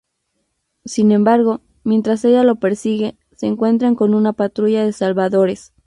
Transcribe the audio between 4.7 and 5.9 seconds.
de Salvadores.